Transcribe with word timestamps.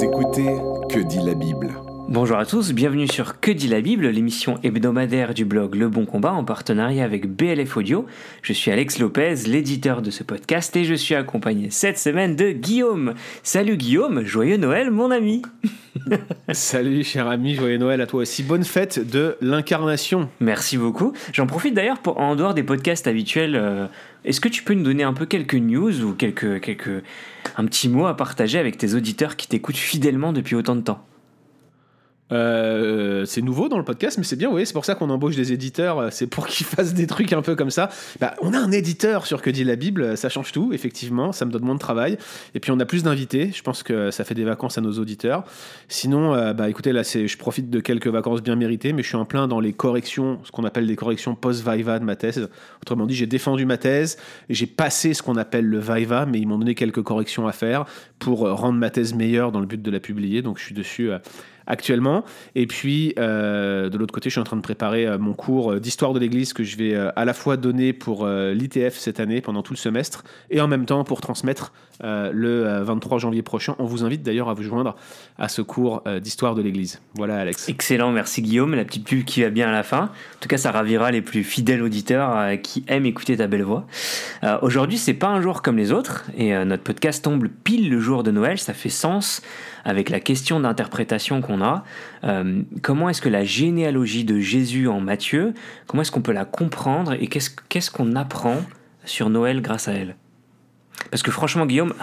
Écoutez 0.00 0.56
Que 0.88 1.00
dit 1.00 1.18
la 1.18 1.34
Bible? 1.34 1.87
Bonjour 2.10 2.38
à 2.38 2.46
tous, 2.46 2.72
bienvenue 2.72 3.06
sur 3.06 3.38
Que 3.38 3.50
dit 3.50 3.68
la 3.68 3.82
Bible, 3.82 4.08
l'émission 4.08 4.58
hebdomadaire 4.62 5.34
du 5.34 5.44
blog 5.44 5.74
Le 5.74 5.90
Bon 5.90 6.06
Combat 6.06 6.32
en 6.32 6.42
partenariat 6.42 7.04
avec 7.04 7.26
BLF 7.30 7.76
Audio. 7.76 8.06
Je 8.40 8.54
suis 8.54 8.70
Alex 8.70 8.98
Lopez, 8.98 9.34
l'éditeur 9.46 10.00
de 10.00 10.10
ce 10.10 10.22
podcast 10.24 10.74
et 10.74 10.84
je 10.84 10.94
suis 10.94 11.14
accompagné 11.14 11.68
cette 11.68 11.98
semaine 11.98 12.34
de 12.34 12.50
Guillaume. 12.52 13.12
Salut 13.42 13.76
Guillaume, 13.76 14.24
joyeux 14.24 14.56
Noël 14.56 14.90
mon 14.90 15.10
ami. 15.10 15.42
Salut 16.52 17.04
cher 17.04 17.28
ami, 17.28 17.54
joyeux 17.54 17.76
Noël 17.76 18.00
à 18.00 18.06
toi 18.06 18.22
aussi. 18.22 18.42
Bonne 18.42 18.64
fête 18.64 19.06
de 19.10 19.36
l'incarnation. 19.42 20.30
Merci 20.40 20.78
beaucoup. 20.78 21.12
J'en 21.34 21.46
profite 21.46 21.74
d'ailleurs 21.74 21.98
pour 21.98 22.18
en 22.20 22.36
dehors 22.36 22.54
des 22.54 22.62
podcasts 22.62 23.06
habituels. 23.06 23.54
euh, 23.54 23.86
Est-ce 24.24 24.40
que 24.40 24.48
tu 24.48 24.62
peux 24.62 24.72
nous 24.72 24.84
donner 24.84 25.02
un 25.02 25.12
peu 25.12 25.26
quelques 25.26 25.56
news 25.56 26.02
ou 26.02 26.14
quelques, 26.14 26.60
quelques 26.60 27.02
un 27.58 27.66
petit 27.66 27.90
mot 27.90 28.06
à 28.06 28.16
partager 28.16 28.58
avec 28.58 28.78
tes 28.78 28.94
auditeurs 28.94 29.36
qui 29.36 29.46
t'écoutent 29.46 29.76
fidèlement 29.76 30.32
depuis 30.32 30.54
autant 30.54 30.76
de 30.76 30.80
temps? 30.80 31.04
Euh, 32.30 33.24
c'est 33.24 33.42
nouveau 33.42 33.68
dans 33.68 33.78
le 33.78 33.84
podcast, 33.84 34.18
mais 34.18 34.24
c'est 34.24 34.36
bien, 34.36 34.50
oui, 34.50 34.66
c'est 34.66 34.72
pour 34.72 34.84
ça 34.84 34.94
qu'on 34.94 35.10
embauche 35.10 35.36
des 35.36 35.52
éditeurs, 35.52 35.98
euh, 35.98 36.08
c'est 36.10 36.26
pour 36.26 36.46
qu'ils 36.48 36.66
fassent 36.66 36.94
des 36.94 37.06
trucs 37.06 37.32
un 37.32 37.42
peu 37.42 37.56
comme 37.56 37.70
ça. 37.70 37.88
Bah, 38.20 38.34
on 38.42 38.52
a 38.52 38.58
un 38.58 38.70
éditeur 38.70 39.26
sur 39.26 39.42
Que 39.42 39.50
dit 39.50 39.64
la 39.64 39.76
Bible, 39.76 40.02
euh, 40.02 40.16
ça 40.16 40.28
change 40.28 40.52
tout, 40.52 40.72
effectivement, 40.72 41.32
ça 41.32 41.44
me 41.44 41.50
donne 41.50 41.64
moins 41.64 41.74
de 41.74 41.80
travail. 41.80 42.18
Et 42.54 42.60
puis 42.60 42.70
on 42.70 42.80
a 42.80 42.84
plus 42.84 43.02
d'invités, 43.02 43.50
je 43.54 43.62
pense 43.62 43.82
que 43.82 44.10
ça 44.10 44.24
fait 44.24 44.34
des 44.34 44.44
vacances 44.44 44.78
à 44.78 44.80
nos 44.80 44.92
auditeurs. 44.92 45.44
Sinon, 45.88 46.52
bah 46.52 46.68
écoutez, 46.68 46.92
là, 46.92 47.02
je 47.02 47.36
profite 47.36 47.70
de 47.70 47.80
quelques 47.80 48.08
vacances 48.08 48.42
bien 48.42 48.56
méritées, 48.56 48.92
mais 48.92 49.02
je 49.02 49.08
suis 49.08 49.16
en 49.16 49.24
plein 49.24 49.48
dans 49.48 49.60
les 49.60 49.72
corrections, 49.72 50.38
ce 50.44 50.50
qu'on 50.50 50.64
appelle 50.64 50.86
des 50.86 50.96
corrections 50.96 51.34
post-Viva 51.34 51.98
de 51.98 52.04
ma 52.04 52.16
thèse. 52.16 52.48
Autrement 52.82 53.06
dit, 53.06 53.14
j'ai 53.14 53.26
défendu 53.26 53.64
ma 53.66 53.76
thèse, 53.76 54.18
j'ai 54.48 54.66
passé 54.66 55.14
ce 55.14 55.22
qu'on 55.22 55.36
appelle 55.36 55.66
le 55.66 55.78
Viva, 55.78 56.26
mais 56.26 56.38
ils 56.38 56.46
m'ont 56.46 56.58
donné 56.58 56.74
quelques 56.74 57.02
corrections 57.02 57.46
à 57.46 57.52
faire 57.52 57.84
pour 58.18 58.40
rendre 58.40 58.78
ma 58.78 58.90
thèse 58.90 59.14
meilleure 59.14 59.52
dans 59.52 59.60
le 59.60 59.66
but 59.66 59.80
de 59.80 59.90
la 59.90 60.00
publier, 60.00 60.42
donc 60.42 60.58
je 60.58 60.64
suis 60.64 60.74
dessus. 60.74 61.10
Actuellement. 61.68 62.24
Et 62.54 62.66
puis, 62.66 63.14
euh, 63.18 63.88
de 63.88 63.96
l'autre 63.96 64.12
côté, 64.12 64.30
je 64.30 64.34
suis 64.34 64.40
en 64.40 64.44
train 64.44 64.56
de 64.56 64.62
préparer 64.62 65.06
euh, 65.06 65.18
mon 65.18 65.34
cours 65.34 65.72
euh, 65.72 65.80
d'histoire 65.80 66.12
de 66.12 66.18
l'Église 66.18 66.52
que 66.52 66.64
je 66.64 66.76
vais 66.76 66.96
à 66.96 67.24
la 67.24 67.34
fois 67.34 67.56
donner 67.56 67.92
pour 67.92 68.26
l'ITF 68.26 68.96
cette 68.96 69.20
année, 69.20 69.40
pendant 69.40 69.62
tout 69.62 69.74
le 69.74 69.78
semestre, 69.78 70.24
et 70.50 70.60
en 70.60 70.66
même 70.66 70.86
temps 70.86 71.04
pour 71.04 71.20
transmettre 71.20 71.72
euh, 72.04 72.30
le 72.32 72.66
euh, 72.66 72.84
23 72.84 73.18
janvier 73.18 73.42
prochain. 73.42 73.74
On 73.78 73.84
vous 73.84 74.04
invite 74.04 74.22
d'ailleurs 74.22 74.48
à 74.48 74.54
vous 74.54 74.62
joindre 74.62 74.96
à 75.38 75.48
ce 75.48 75.62
cours 75.62 76.02
euh, 76.06 76.20
d'histoire 76.20 76.54
de 76.54 76.62
l'Église. 76.62 77.00
Voilà, 77.14 77.38
Alex. 77.38 77.68
Excellent, 77.68 78.12
merci 78.12 78.42
Guillaume. 78.42 78.74
La 78.74 78.84
petite 78.84 79.04
pub 79.04 79.24
qui 79.24 79.42
va 79.42 79.50
bien 79.50 79.68
à 79.68 79.72
la 79.72 79.82
fin. 79.82 80.04
En 80.04 80.40
tout 80.40 80.48
cas, 80.48 80.58
ça 80.58 80.70
ravira 80.70 81.10
les 81.10 81.22
plus 81.22 81.44
fidèles 81.44 81.82
auditeurs 81.82 82.36
euh, 82.36 82.56
qui 82.56 82.84
aiment 82.88 83.06
écouter 83.06 83.36
ta 83.36 83.46
belle 83.46 83.64
voix. 83.64 83.86
Euh, 84.44 84.58
Aujourd'hui, 84.62 84.98
c'est 84.98 85.14
pas 85.14 85.28
un 85.28 85.40
jour 85.40 85.62
comme 85.62 85.76
les 85.76 85.92
autres 85.92 86.24
et 86.36 86.54
euh, 86.54 86.64
notre 86.64 86.82
podcast 86.82 87.24
tombe 87.24 87.48
pile 87.48 87.90
le 87.90 88.00
jour 88.00 88.22
de 88.22 88.30
Noël. 88.30 88.58
Ça 88.58 88.74
fait 88.74 88.88
sens 88.88 89.42
avec 89.84 90.10
la 90.10 90.20
question 90.20 90.60
d'interprétation 90.60 91.40
qu'on 91.40 91.62
a. 91.62 91.84
Euh, 92.24 92.62
comment 92.82 93.08
est-ce 93.08 93.22
que 93.22 93.28
la 93.28 93.44
généalogie 93.44 94.24
de 94.24 94.38
Jésus 94.38 94.88
en 94.88 95.00
Matthieu, 95.00 95.54
comment 95.86 96.02
est-ce 96.02 96.12
qu'on 96.12 96.22
peut 96.22 96.32
la 96.32 96.44
comprendre 96.44 97.14
et 97.14 97.26
qu'est-ce 97.26 97.90
qu'on 97.90 98.14
apprend 98.14 98.56
sur 99.04 99.30
Noël 99.30 99.62
grâce 99.62 99.88
à 99.88 99.92
elle? 99.92 100.16
Parce 101.10 101.22
que 101.22 101.30
franchement, 101.30 101.66
Guillaume, 101.66 101.94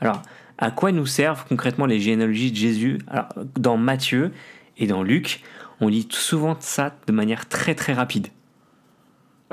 alors 0.00 0.22
à 0.58 0.70
quoi 0.70 0.92
nous 0.92 1.06
servent 1.06 1.44
concrètement 1.48 1.86
les 1.86 2.00
généalogies 2.00 2.50
de 2.50 2.56
Jésus 2.56 2.98
Alors, 3.08 3.28
Dans 3.56 3.76
Matthieu 3.76 4.32
et 4.78 4.86
dans 4.86 5.02
Luc, 5.02 5.42
on 5.80 5.88
lit 5.88 6.06
souvent 6.10 6.56
ça 6.60 6.94
de 7.06 7.12
manière 7.12 7.48
très 7.48 7.74
très 7.74 7.92
rapide. 7.92 8.28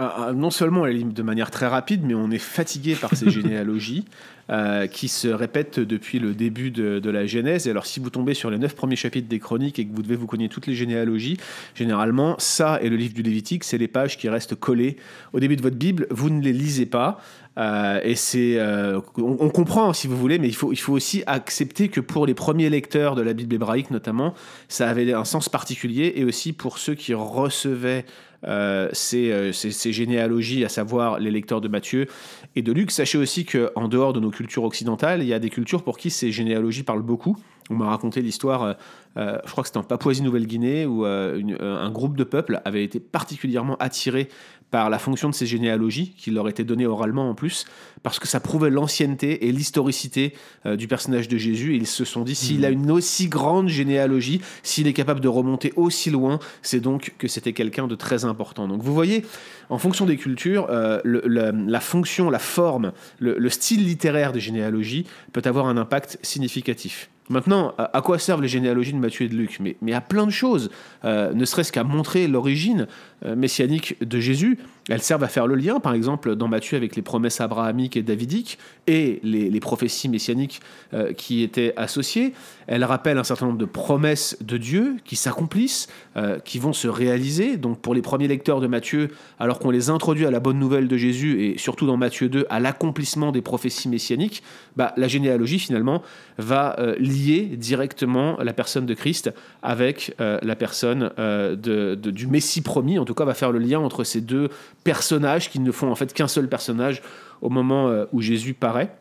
Ah, 0.02 0.28
ah, 0.28 0.34
non 0.34 0.50
seulement 0.50 0.86
elle 0.86 0.96
est 0.96 1.04
de 1.04 1.24
manière 1.24 1.52
très 1.52 1.68
rapide, 1.68 2.04
mais 2.06 2.14
on 2.14 2.32
est 2.32 2.38
fatigué 2.38 2.96
par 2.96 3.18
ces 3.18 3.30
généalogies 3.32 4.06
euh, 4.50 4.88
qui 4.88 5.10
se 5.10 5.28
répètent 5.28 5.82
depuis 5.82 6.20
le 6.20 6.34
début 6.34 6.72
de, 6.72 7.00
de 7.00 7.10
la 7.10 7.26
Genèse. 7.26 7.68
Et 7.68 7.72
alors, 7.72 7.86
si 7.86 8.00
vous 8.00 8.10
tombez 8.10 8.34
sur 8.34 8.50
les 8.50 8.58
neuf 8.58 8.76
premiers 8.76 8.96
chapitres 8.96 9.28
des 9.28 9.40
Chroniques 9.40 9.78
et 9.78 9.86
que 9.86 9.94
vous 9.94 10.02
devez 10.02 10.16
vous 10.16 10.26
connaître 10.26 10.54
toutes 10.54 10.68
les 10.68 10.74
généalogies, 10.74 11.36
généralement, 11.76 12.36
ça 12.38 12.80
et 12.82 12.88
le 12.88 12.96
livre 12.96 13.14
du 13.14 13.24
Lévitique, 13.24 13.66
c'est 13.66 13.78
les 13.78 13.90
pages 13.90 14.18
qui 14.18 14.30
restent 14.30 14.56
collées 14.56 14.96
au 15.34 15.42
début 15.42 15.58
de 15.58 15.62
votre 15.62 15.76
Bible. 15.76 16.08
Vous 16.12 16.30
ne 16.30 16.42
les 16.42 16.54
lisez 16.54 16.86
pas. 16.86 17.20
Euh, 17.58 18.00
et 18.02 18.16
c'est, 18.16 18.58
euh, 18.58 19.02
on, 19.18 19.36
on 19.42 19.50
comprend 19.50 19.92
si 19.92 20.08
vous 20.08 20.16
voulez, 20.16 20.40
mais 20.40 20.48
il 20.48 20.56
faut, 20.56 20.72
il 20.72 20.80
faut 20.80 20.94
aussi 20.94 21.24
accepter 21.28 21.90
que 21.90 22.00
pour 22.00 22.26
les 22.26 22.34
premiers 22.34 22.70
lecteurs 22.70 23.16
de 23.16 23.22
la 23.22 23.34
Bible 23.34 23.54
hébraïque 23.54 23.92
notamment, 23.92 24.34
ça 24.70 24.88
avait 24.88 25.12
un 25.12 25.26
sens 25.26 25.50
particulier, 25.50 26.14
et 26.16 26.24
aussi 26.24 26.54
pour 26.54 26.78
ceux 26.78 26.96
qui 26.96 27.14
recevaient 27.14 28.06
euh, 28.46 28.90
ces, 28.94 29.32
euh, 29.32 29.52
généalogies, 29.92 30.64
à 30.64 30.70
savoir 30.70 31.20
les 31.20 31.32
lecteurs 31.32 31.62
de 31.62 31.68
Matthieu 31.68 32.08
et 32.56 32.62
de 32.62 32.72
Luc. 32.72 32.92
Sachez 32.92 33.18
aussi 33.18 33.46
qu'en 33.46 33.88
dehors 33.88 34.14
de 34.14 34.20
nos 34.20 34.32
cultures 34.32 34.64
occidentales, 34.64 35.22
il 35.22 35.28
y 35.28 35.34
a 35.34 35.40
des 35.40 35.50
cultures 35.50 35.84
pour 35.84 35.98
qui 35.98 36.10
ces 36.10 36.32
généalogies 36.32 36.84
parlent 36.84 37.02
beaucoup. 37.02 37.36
On 37.70 37.76
m'a 37.76 37.86
raconté 37.88 38.22
l'histoire, 38.22 38.64
euh, 38.64 38.74
euh, 39.18 39.38
je 39.46 39.52
crois 39.52 39.64
que 39.64 39.68
c'était 39.68 39.78
en 39.78 39.84
Papouasie-Nouvelle-Guinée, 39.84 40.86
où 40.86 41.06
euh, 41.06 41.38
une- 41.38 41.58
un 41.62 41.92
groupe 41.92 42.18
de 42.18 42.24
peuples 42.24 42.62
avait 42.66 42.84
été 42.84 43.00
particulièrement 43.00 43.76
attiré 43.80 44.28
par 44.72 44.90
la 44.92 45.00
fonction 45.00 45.30
de 45.30 45.34
ces 45.36 45.48
généalogies, 45.48 46.14
qui 46.16 46.30
leur 46.30 46.48
étaient 46.48 46.64
données 46.64 46.86
oralement 46.86 47.28
en 47.30 47.34
plus, 47.34 47.66
parce 48.04 48.20
que 48.20 48.28
ça 48.28 48.40
prouvait 48.40 48.70
l'ancienneté 48.70 49.48
et 49.48 49.52
l'historicité 49.52 50.34
euh, 50.68 50.76
du 50.76 50.88
personnage 50.88 51.28
de 51.28 51.38
Jésus. 51.38 51.74
Et 51.74 51.78
ils 51.78 51.88
se 51.88 52.06
sont 52.06 52.22
dit, 52.24 52.36
s'il 52.36 52.66
a 52.66 52.70
une 52.70 52.92
aussi 52.92 53.28
grande 53.30 53.68
généalogie, 53.68 54.42
s'il 54.62 54.88
est 54.88 54.94
capable 54.94 55.22
de 55.22 55.28
remonter 55.28 55.74
aussi 55.76 56.10
loin, 56.12 56.40
c'est 56.62 56.80
donc 56.80 57.14
que 57.18 57.28
c'était 57.28 57.54
quelqu'un 57.54 57.88
de 57.88 57.96
très 57.96 58.26
important. 58.26 58.68
Donc 58.68 58.84
vous 58.84 58.94
voyez, 58.94 59.26
en 59.70 59.78
fonction 59.80 60.06
des 60.06 60.18
cultures, 60.18 60.68
le- 61.04 61.22
le- 61.26 61.52
la 61.52 61.80
fonction, 61.80 62.30
la 62.30 62.40
forme, 62.40 62.92
le, 63.20 63.38
le 63.40 63.50
style 63.50 63.84
littéraire 63.86 64.32
des 64.34 64.40
généalogies 64.40 65.06
peut 65.34 65.42
avoir 65.46 65.66
un 65.68 65.78
impact 65.78 66.20
significatif. 66.22 67.10
Maintenant, 67.30 67.76
à 67.78 68.02
quoi 68.02 68.18
servent 68.18 68.42
les 68.42 68.48
généalogies 68.48 68.94
de 68.94 68.98
Matthieu 68.98 69.28
et 69.28 69.30
de 69.30 69.36
Luc? 69.36 69.60
Mais, 69.60 69.78
mais 69.82 69.94
à 69.94 70.02
plein 70.02 70.26
de 70.26 70.32
choses, 70.32 70.72
euh, 71.06 71.32
ne 71.34 71.46
serait-ce 71.46 71.72
qu'à 71.72 71.84
montrer 71.84 72.28
l'origine 72.28 72.88
euh, 73.26 73.36
messianique 73.36 73.98
de 74.02 74.20
Jésus. 74.20 74.58
Elles 74.88 75.02
servent 75.02 75.26
à 75.26 75.28
faire 75.28 75.46
le 75.46 75.56
lien, 75.56 75.82
par 75.82 75.94
exemple, 75.94 76.36
dans 76.36 76.48
Matthieu 76.48 76.78
avec 76.78 76.96
les 76.96 77.02
promesses 77.02 77.42
abrahamiques 77.42 77.98
et 77.98 78.02
davidiques 78.02 78.58
et 78.88 79.20
les, 79.24 79.60
prophéties 79.60 80.08
messianiques 80.08 80.62
euh, 80.94 81.12
qui 81.12 81.44
étaient 81.44 81.74
associées. 81.76 82.34
Elles 82.66 82.86
rappellent 82.86 83.18
un 83.18 83.26
certain 83.26 83.48
nombre 83.48 83.58
de 83.58 83.66
promesses 83.66 84.38
de 84.42 84.56
Dieu 84.56 84.96
qui 85.04 85.18
s'accomplissent, 85.18 85.90
euh, 86.16 86.40
qui 86.40 86.60
vont 86.60 86.72
se 86.72 86.88
réaliser. 86.88 87.58
Donc 87.58 87.82
pour 87.82 87.94
les 87.94 88.02
premiers 88.02 88.30
lecteurs 88.30 88.62
de 88.62 88.68
Matthieu, 88.68 89.10
alors 89.38 89.60
qu'on 89.60 89.70
les 89.70 89.90
introduit 89.90 90.26
à 90.26 90.32
la 90.32 90.40
bonne 90.40 90.58
nouvelle 90.58 90.88
de 90.88 90.98
Jésus 90.98 91.44
et 91.44 91.58
surtout 91.58 91.86
dans 91.86 91.98
Matthieu 91.98 92.30
2 92.30 92.46
à 92.50 92.62
l'accomplissement 92.62 93.34
des 93.34 93.42
prophéties 93.42 93.90
messianiques, 93.90 94.44
bah, 94.78 94.94
la 94.96 95.10
généalogie 95.10 95.60
finalement 95.60 96.02
va 96.38 96.78
lier 96.98 97.42
directement 97.42 98.38
la 98.42 98.54
personne 98.54 98.86
de 98.86 98.94
Christ 98.94 99.32
avec 99.62 100.16
la 100.18 100.56
personne 100.56 101.12
de- 101.18 101.96
du 101.96 102.28
Messie 102.28 102.62
promis. 102.62 102.98
En 102.98 103.04
tout 103.10 103.16
cas, 103.16 103.26
va 103.26 103.34
faire 103.34 103.52
le 103.52 103.60
lien 103.60 103.80
entre 103.80 104.04
ces 104.04 104.22
deux 104.22 104.50
personnages 104.84 105.50
qui 105.50 105.60
ne 105.60 105.72
font 105.72 105.92
en 105.92 105.96
fait 105.96 106.14
qu'un 106.14 106.28
seul 106.28 106.48
personnage 106.48 107.02
au 107.42 107.50
moment 107.50 107.88
euh, 107.88 108.06
où 108.14 108.22
Jésus 108.22 108.54
paraît 108.54 108.96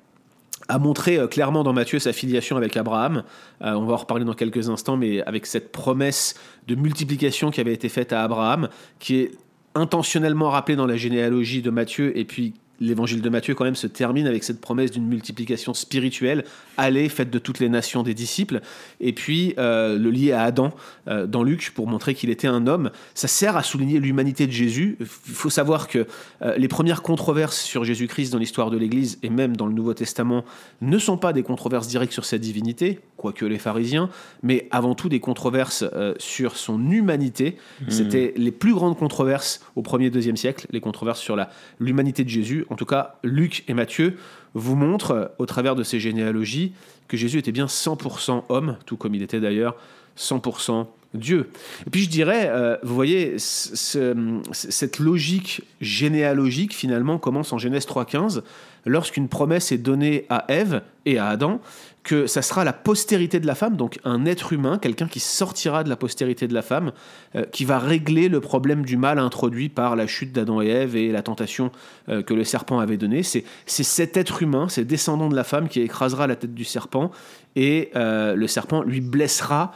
a 0.69 0.79
montré 0.79 1.19
euh, 1.19 1.27
clairement 1.27 1.63
dans 1.63 1.75
Matthieu 1.75 1.99
sa 1.99 2.15
filiation 2.15 2.57
avec 2.57 2.77
Abraham. 2.77 3.23
Euh, 3.63 3.75
on 3.75 3.85
va 3.85 3.95
en 3.95 3.97
reparler 3.99 4.25
dans 4.25 4.33
quelques 4.33 4.71
instants, 4.71 4.97
mais 4.97 5.21
avec 5.23 5.45
cette 5.45 5.73
promesse 5.73 6.35
de 6.67 6.75
multiplication 6.75 7.51
qui 7.51 7.61
avait 7.61 7.75
été 7.75 7.91
faite 7.91 8.15
à 8.15 8.23
Abraham, 8.23 8.71
qui 8.99 9.17
est 9.17 9.33
intentionnellement 9.75 10.49
rappelée 10.49 10.77
dans 10.77 10.87
la 10.87 10.97
généalogie 10.97 11.61
de 11.61 11.71
Matthieu, 11.71 12.17
et 12.17 12.25
puis 12.25 12.55
l'évangile 12.81 13.23
de 13.23 13.29
Matthieu 13.29 13.55
quand 13.55 13.65
même 13.65 13.77
se 13.77 13.87
termine 13.87 14.27
avec 14.27 14.45
cette 14.45 14.61
promesse 14.61 14.91
d'une 14.91 15.07
multiplication 15.07 15.75
spirituelle, 15.75 16.45
allez, 16.77 17.09
faites 17.09 17.31
de 17.31 17.39
toutes 17.39 17.59
les 17.59 17.69
nations 17.69 18.03
des 18.03 18.15
disciples, 18.15 18.61
et 19.01 19.13
puis 19.13 19.55
euh, 19.59 19.99
le 19.99 20.11
lier 20.11 20.33
à 20.33 20.43
Adam 20.43 20.73
euh, 21.09 21.27
dans 21.27 21.43
Luc 21.43 21.73
pour 21.75 21.87
montrer 21.87 22.15
qu'il 22.15 22.31
était 22.31 22.49
un 22.49 22.67
homme. 22.67 22.91
Ça 23.15 23.29
sert 23.29 23.57
à 23.57 23.63
souligner 23.63 24.01
l'humanité 24.01 24.47
de 24.47 24.53
Jésus. 24.53 24.97
Il 25.01 25.07
faut 25.07 25.51
savoir 25.51 25.89
que 25.89 26.07
euh, 26.43 26.57
les 26.57 26.69
premières 26.69 27.03
controverses 27.03 27.61
sur 27.61 27.85
Jésus-Christ 27.85 28.31
dans 28.31 28.39
l'histoire 28.39 28.71
de 28.71 28.77
l'Église 28.77 29.19
et 29.23 29.31
même 29.31 29.57
dans 29.57 29.67
le 29.67 29.73
Nouveau 29.73 29.95
Testament 29.95 30.45
ne 30.81 30.99
sont 30.99 31.19
pas 31.19 31.33
des 31.33 31.43
controverses 31.43 31.89
directes 31.89 32.13
sur 32.13 32.25
sa 32.25 32.39
divinité, 32.39 33.01
quoique 33.19 33.45
les 33.45 33.59
pharisiens, 33.59 34.09
mais 34.43 34.67
avant 34.71 34.95
tout 34.95 35.11
des 35.11 35.21
controverses 35.21 35.85
euh, 35.93 36.15
sur 36.19 36.57
son 36.57 36.91
humanité. 36.91 37.57
C'était 37.89 38.33
les 38.37 38.51
plus 38.53 38.73
grandes 38.73 38.97
controverses 38.97 39.61
au 39.77 39.83
1er, 39.83 40.09
2e 40.11 40.37
siècle, 40.37 40.67
les 40.71 40.81
controverses 40.81 41.21
sur 41.21 41.37
la- 41.37 41.51
l'humanité 41.79 42.25
de 42.25 42.31
Jésus. 42.31 42.65
En 42.71 42.77
tout 42.77 42.87
cas, 42.87 43.17
Luc 43.23 43.65
et 43.69 43.75
Matthieu 43.75 44.17
vous 44.55 44.77
montrent, 44.77 45.11
euh, 45.11 45.27
au 45.39 45.45
travers 45.47 45.75
de 45.77 45.83
ces 45.83 46.01
généalogies, 46.01 46.73
que 47.09 47.17
Jésus 47.19 47.39
était 47.39 47.53
bien 47.53 47.67
100% 47.69 48.45
homme, 48.49 48.77
tout 48.87 48.97
comme 48.97 49.15
il 49.15 49.23
était 49.23 49.41
d'ailleurs 49.41 49.77
100% 50.17 50.87
Dieu. 51.15 51.49
Et 51.87 51.91
puis 51.91 52.03
je 52.03 52.11
dirais, 52.11 52.51
euh, 52.53 52.77
vous 52.83 52.95
voyez, 52.95 53.39
ce- 53.39 53.75
ce- 53.75 54.41
cette 54.53 54.99
logique 54.99 55.63
généalogique 55.81 56.75
finalement 56.75 57.19
commence 57.19 57.53
en 57.55 57.59
Genèse 57.59 57.87
3.15 57.87 58.43
lorsqu'une 58.85 59.29
promesse 59.29 59.73
est 59.73 59.79
donnée 59.79 60.27
à 60.29 60.45
Ève 60.49 60.83
et 61.07 61.17
à 61.19 61.29
Adam, 61.29 61.61
que 62.09 62.27
ça 62.27 62.41
sera 62.41 62.65
la 62.65 62.73
postérité 62.73 63.39
de 63.39 63.47
la 63.47 63.55
femme, 63.55 63.77
donc 63.77 63.99
un 64.03 64.25
être 64.25 64.55
humain, 64.55 64.79
quelqu'un 64.79 65.09
qui 65.09 65.21
sortira 65.21 65.85
de 65.85 65.91
la 65.91 65.97
postérité 65.97 66.49
de 66.49 66.55
la 66.55 66.63
femme, 66.63 66.93
euh, 67.37 67.45
qui 67.53 67.67
va 67.67 67.79
régler 67.79 68.31
le 68.31 68.41
problème 68.41 68.83
du 68.87 68.97
mal 68.97 69.19
introduit 69.19 69.69
par 69.69 69.95
la 69.95 70.07
chute 70.07 70.33
d'Adam 70.33 70.63
et 70.63 70.69
Ève 70.69 70.97
et 70.97 71.13
la 71.13 71.21
tentation 71.21 71.71
euh, 72.09 72.23
que 72.23 72.33
le 72.33 72.45
serpent 72.45 72.79
avait 72.79 72.97
donnée. 72.97 73.23
C'est 73.23 73.45
cet 73.67 74.17
être 74.17 74.43
humain, 74.43 74.69
c'est 74.71 74.87
descendant 74.87 75.29
de 75.29 75.37
la 75.37 75.45
femme 75.45 75.69
qui 75.69 75.83
écrasera 75.83 76.27
la 76.27 76.35
tête 76.35 76.55
du 76.55 76.65
serpent 76.65 77.11
et 77.57 77.91
euh, 77.95 78.35
le 78.35 78.47
serpent 78.47 78.83
lui 78.83 79.03
blessera 79.03 79.73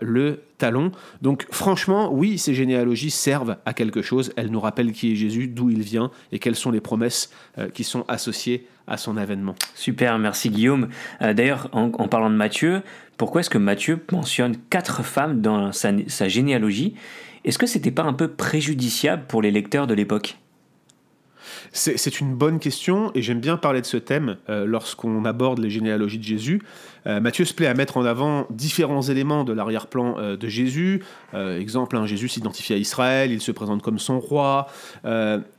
le 0.00 0.40
talon. 0.56 0.90
Donc 1.20 1.46
franchement, 1.50 2.10
oui, 2.10 2.38
ces 2.38 2.54
généalogies 2.54 3.10
servent 3.10 3.58
à 3.66 3.74
quelque 3.74 4.00
chose. 4.00 4.32
Elles 4.36 4.50
nous 4.50 4.58
rappellent 4.58 4.92
qui 4.92 5.12
est 5.12 5.14
Jésus, 5.14 5.48
d'où 5.48 5.68
il 5.68 5.82
vient 5.82 6.10
et 6.32 6.38
quelles 6.38 6.56
sont 6.56 6.70
les 6.70 6.80
promesses 6.80 7.30
qui 7.74 7.84
sont 7.84 8.06
associées 8.08 8.66
à 8.86 8.96
son 8.96 9.16
avènement. 9.16 9.54
Super, 9.74 10.18
merci 10.18 10.50
Guillaume. 10.50 10.88
Euh, 11.22 11.34
d'ailleurs, 11.34 11.68
en, 11.72 11.90
parlant 12.08 12.30
de 12.30 12.36
Matthieu, 12.36 12.82
pourquoi 13.16 13.40
est-ce 13.40 13.50
que 13.50 13.58
Matthieu 13.58 14.04
mentionne 14.12 14.56
quatre 14.70 15.02
femmes 15.02 15.40
dans 15.40 15.72
sa, 15.72 15.90
sa 16.06 16.28
généalogie? 16.28 16.94
Est-ce 17.44 17.58
que 17.58 17.66
c'était 17.66 17.90
pas 17.90 18.02
un 18.02 18.12
peu 18.12 18.28
préjudiciable 18.28 19.24
pour 19.28 19.42
les 19.42 19.50
lecteurs 19.50 19.86
de 19.86 19.94
l'époque? 19.94 20.36
C'est 21.72 22.20
une 22.20 22.34
bonne 22.34 22.58
question 22.58 23.10
et 23.14 23.22
j'aime 23.22 23.40
bien 23.40 23.56
parler 23.56 23.80
de 23.80 23.86
ce 23.86 23.96
thème 23.96 24.36
euh, 24.48 24.64
lorsqu'on 24.64 25.24
aborde 25.24 25.58
les 25.58 25.70
généalogies 25.70 26.18
de 26.18 26.24
Jésus. 26.24 26.62
Euh, 27.06 27.20
Matthieu 27.20 27.44
se 27.44 27.54
plaît 27.54 27.66
à 27.66 27.74
mettre 27.74 27.96
en 27.96 28.04
avant 28.04 28.46
différents 28.50 29.02
éléments 29.02 29.44
de 29.44 29.52
l'arrière-plan 29.52 30.16
euh, 30.18 30.36
de 30.36 30.48
Jésus. 30.48 31.02
exemple, 31.34 31.96
hein, 31.96 32.06
Jésus 32.06 32.28
s'identifie 32.28 32.72
à 32.72 32.76
Israël, 32.76 33.30
il 33.32 33.40
se 33.40 33.52
présente 33.52 33.82
comme 33.82 33.98
son 33.98 34.20
roi, 34.20 34.66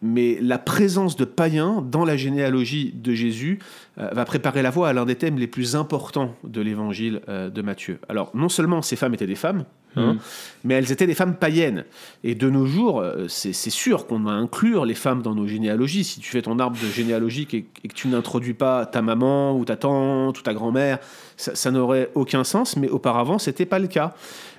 mais 0.02 0.38
la 0.42 0.58
présence 0.58 1.16
de 1.16 1.26
païens 1.26 1.84
dans 1.86 2.06
la 2.06 2.18
généalogie 2.18 2.92
de 2.94 3.14
Jésus 3.14 3.60
va 3.98 4.26
préparer 4.26 4.62
la 4.62 4.70
voie 4.70 4.90
à 4.90 4.94
l'un 4.94 5.06
des 5.06 5.16
thèmes 5.16 5.38
les 5.38 5.48
plus 5.48 5.76
importants 5.76 6.36
de 6.44 6.62
l'évangile 6.62 7.22
de 7.28 7.62
Matthieu. 7.62 8.00
Alors, 8.10 8.32
non 8.34 8.50
seulement 8.50 8.82
ces 8.82 8.96
femmes 8.96 9.14
étaient 9.14 9.28
des 9.28 9.36
femmes, 9.36 9.66
Hein. 9.98 10.14
Mm. 10.14 10.20
Mais 10.64 10.74
elles 10.76 10.92
étaient 10.92 11.08
des 11.08 11.16
femmes 11.16 11.36
païennes. 11.36 11.86
Et 12.24 12.36
de 12.36 12.50
nos 12.50 12.66
jours, 12.66 13.00
euh, 13.00 13.28
c'est 13.28 13.54
sûr 13.54 14.08
qu'on 14.08 14.20
va 14.20 14.32
inclure 14.32 14.86
les 14.86 14.96
femmes 14.96 15.22
dans 15.22 15.36
nos 15.36 15.48
généalogies. 15.48 16.04
Si 16.04 16.20
tu 16.20 16.30
fais 16.30 16.42
ton 16.42 16.60
arbre 16.60 16.78
de 16.82 16.88
généalogie 16.88 17.48
et, 17.54 17.64
que 17.64 17.94
tu 17.94 18.08
n'introduis 18.08 18.54
pas 18.54 18.86
ta 18.86 19.02
maman 19.02 19.58
ou 19.58 19.66
ta 19.66 19.76
tante 19.76 20.40
ou 20.40 20.42
ta 20.42 20.54
grand-mère, 20.54 21.00
ça, 21.38 21.72
n'aurait 21.72 22.10
aucun 22.16 22.44
sens. 22.44 22.76
Mais 22.76 22.90
auparavant, 22.90 23.38
c'était 23.38 23.66
pas 23.66 23.80
le 23.80 23.88
cas. 23.88 24.14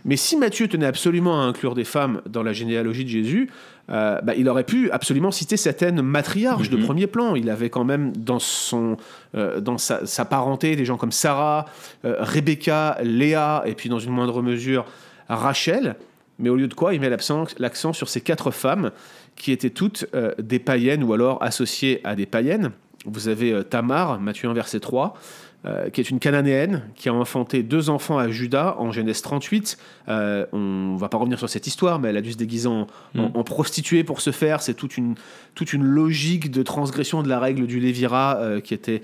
Mais 0.05 0.17
si 0.17 0.37
Matthieu 0.37 0.69
tenait 0.69 0.87
absolument 0.87 1.43
à 1.43 1.45
inclure 1.45 1.75
des 1.75 1.85
femmes 1.85 2.23
dans 2.27 2.43
la 2.43 2.53
généalogie 2.53 3.05
de 3.05 3.11
Jésus, 3.11 3.51
euh, 3.91 4.21
bah, 4.23 4.35
il 4.37 4.49
aurait 4.49 4.65
pu 4.65 4.91
absolument 4.91 5.31
citer 5.31 5.57
certaines 5.57 6.01
matriarches 6.01 6.71
de 6.71 6.77
mm-hmm. 6.77 6.85
premier 6.85 7.07
plan. 7.07 7.35
Il 7.35 7.51
avait 7.51 7.71
quand 7.71 7.85
même 7.85 8.17
dans, 8.17 8.39
son, 8.39 8.97
euh, 9.35 9.61
dans 9.61 9.77
sa, 9.79 10.25
parenté 10.25 10.77
des 10.77 10.85
gens 10.85 10.97
comme 10.97 11.13
Sarah, 11.13 11.67
Rebecca, 12.05 12.99
Léa, 13.03 13.63
et 13.67 13.75
puis 13.75 13.89
dans 13.89 13.99
une 13.99 14.13
moindre 14.13 14.43
mesure 14.43 14.87
Rachel, 15.29 15.97
mais 16.39 16.49
au 16.49 16.57
lieu 16.57 16.69
de 16.69 16.75
quoi, 16.75 16.95
il 16.95 17.01
met 17.01 17.11
l'accent 17.11 17.93
sur 17.93 18.09
ces 18.09 18.21
quatre 18.21 18.51
femmes 18.51 18.91
qui 19.37 19.53
étaient 19.53 19.71
toutes 19.71 20.07
euh, 20.15 20.35
des 20.39 20.59
païennes 20.59 21.03
ou 21.03 21.13
alors 21.13 21.43
associées 21.43 22.01
à 22.05 22.15
des 22.15 22.27
païennes. 22.27 22.71
Vous 23.07 23.29
avez 23.29 23.53
euh, 23.53 23.63
Tamar, 23.63 24.21
Matthieu 24.21 24.49
1, 24.49 24.53
verset 24.53 24.81
3, 24.81 25.15
euh, 25.65 25.91
qui 25.91 26.01
est 26.01 26.09
une 26.09 26.21
cananéenne, 26.21 26.85
qui 26.95 27.09
a 27.09 27.13
enfanté 27.13 27.65
deux 27.65 27.91
enfants 27.91 28.17
à 28.17 28.29
Judas 28.29 28.77
en 28.79 28.93
Genèse 28.93 29.23
38. 29.23 29.77
Euh, 30.09 30.47
on 30.53 30.93
ne 30.95 30.99
va 30.99 31.09
pas 31.09 31.19
revenir 31.19 31.37
sur 31.37 31.49
cette 31.49 31.67
histoire, 31.67 31.99
mais 31.99 32.11
elle 32.11 32.17
a 32.17 32.21
dû 32.21 32.31
se 32.31 32.37
déguiser 32.37 32.69
en, 32.69 32.87
mm. 33.15 33.43
prostituée 33.45 34.05
pour 34.05 34.21
ce 34.21 34.31
faire. 34.31 34.63
C'est 34.63 34.75
toute 34.75 34.97
une, 34.97 35.17
toute 35.57 35.73
une 35.73 35.83
logique 35.83 36.53
de 36.53 36.63
transgression 36.63 37.25
de 37.25 37.29
la 37.29 37.41
règle 37.41 37.67
du 37.67 37.81
Lévira 37.81 38.37
euh, 38.37 38.61
qui 38.61 38.73
était 38.73 39.03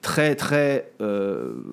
très 0.00 0.34
très 0.34 0.90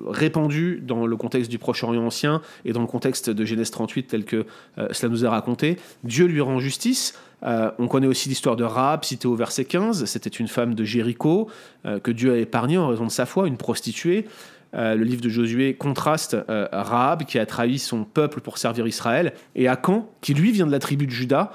répandue 0.07 0.83
dans 0.83 1.07
le 1.07 1.15
contexte 1.15 1.49
du 1.49 1.57
Proche-Orient 1.57 2.05
ancien 2.05 2.43
et 2.63 2.73
dans 2.73 2.81
le 2.81 2.85
contexte 2.85 3.31
de 3.31 3.43
Genèse 3.43 3.71
38 3.71 4.03
tel 4.03 4.23
que 4.23 4.45
cela 4.91 5.11
nous 5.11 5.25
est 5.25 5.27
raconté. 5.27 5.79
Dieu 6.03 6.27
lui 6.27 6.41
rend 6.41 6.59
justice. 6.59 7.19
Euh, 7.43 7.71
on 7.79 7.87
connaît 7.87 8.07
aussi 8.07 8.29
l'histoire 8.29 8.55
de 8.55 8.63
Rahab, 8.63 9.03
citée 9.03 9.27
au 9.27 9.35
verset 9.35 9.65
15. 9.65 10.05
C'était 10.05 10.29
une 10.29 10.47
femme 10.47 10.75
de 10.75 10.83
Jéricho 10.83 11.49
euh, 11.85 11.99
que 11.99 12.11
Dieu 12.11 12.33
a 12.33 12.37
épargnée 12.37 12.77
en 12.77 12.87
raison 12.87 13.05
de 13.05 13.11
sa 13.11 13.25
foi, 13.25 13.47
une 13.47 13.57
prostituée. 13.57 14.27
Euh, 14.73 14.95
le 14.95 15.03
livre 15.03 15.21
de 15.21 15.29
Josué 15.29 15.73
contraste 15.73 16.37
Rahab, 16.47 17.25
qui 17.25 17.39
a 17.39 17.45
trahi 17.45 17.77
son 17.77 18.03
peuple 18.03 18.39
pour 18.41 18.57
servir 18.57 18.87
Israël, 18.87 19.33
et 19.55 19.67
Akan, 19.67 20.09
qui 20.21 20.33
lui 20.33 20.51
vient 20.51 20.67
de 20.67 20.71
la 20.71 20.79
tribu 20.79 21.07
de 21.07 21.11
Juda, 21.11 21.51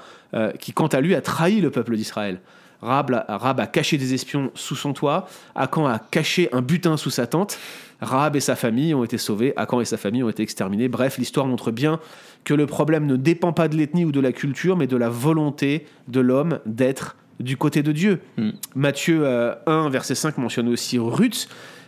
qui 0.59 0.73
quant 0.73 0.87
à 0.87 1.01
lui 1.01 1.15
a 1.15 1.21
trahi 1.21 1.61
le 1.61 1.71
peuple 1.71 1.95
d'Israël. 1.95 2.41
Rahab, 2.81 3.59
a 3.59 3.67
caché 3.67 3.97
des 3.97 4.13
espions 4.13 4.51
sous 4.53 4.75
son 4.75 4.93
toit, 4.93 5.27
Akan 5.55 5.87
a 5.87 5.99
caché 5.99 6.49
un 6.51 6.61
butin 6.61 6.97
sous 6.97 7.09
sa 7.09 7.27
tente, 7.27 7.57
Rahab 8.01 8.35
et 8.35 8.39
sa 8.39 8.55
famille 8.55 8.93
ont 8.93 9.03
été 9.03 9.17
sauvés, 9.17 9.53
Akan 9.55 9.81
et 9.81 9.85
sa 9.85 9.97
famille 9.97 10.23
ont 10.23 10.29
été 10.29 10.43
exterminés. 10.43 10.87
Bref, 10.87 11.17
l'histoire 11.17 11.47
montre 11.47 11.71
bien 11.71 11.99
que 12.43 12.53
le 12.53 12.65
problème 12.65 13.05
ne 13.05 13.15
dépend 13.15 13.53
pas 13.53 13.67
de 13.67 13.75
l'ethnie 13.75 14.05
ou 14.05 14.11
de 14.11 14.19
la 14.19 14.31
culture, 14.31 14.77
mais 14.77 14.87
de 14.87 14.97
la 14.97 15.09
volonté 15.09 15.85
de 16.07 16.19
l'homme 16.19 16.59
d'être 16.65 17.15
du 17.39 17.57
côté 17.57 17.83
de 17.83 17.91
Dieu. 17.91 18.21
Hmm. 18.37 18.51
Matthieu 18.75 19.25
1, 19.25 19.29
euh, 19.29 19.89
verset 19.89 20.15
5 20.15 20.37
mentionne 20.37 20.67
aussi 20.69 20.97
Ruth. 20.97 21.47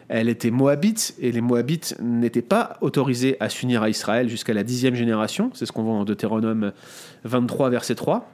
Elle 0.10 0.28
était 0.28 0.50
moabite 0.50 1.14
et 1.20 1.32
les 1.32 1.42
moabites 1.42 1.96
n'étaient 2.02 2.42
pas 2.42 2.78
autorisés 2.82 3.38
à 3.40 3.48
s'unir 3.48 3.84
à 3.84 3.90
Israël 3.90 4.28
jusqu'à 4.28 4.54
la 4.54 4.64
dixième 4.64 4.96
génération. 4.96 5.52
C'est 5.54 5.68
ce 5.68 5.72
qu'on 5.72 5.84
voit 5.84 5.94
en 5.94 6.04
Deutéronome 6.04 6.72
23, 7.26 7.70
verset 7.70 7.94
3. 7.94 8.28